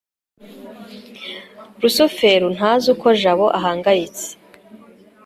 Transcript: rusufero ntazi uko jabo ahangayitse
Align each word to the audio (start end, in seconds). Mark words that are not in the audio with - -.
rusufero 1.81 2.47
ntazi 2.55 2.87
uko 2.95 3.07
jabo 3.21 3.45
ahangayitse 3.57 4.27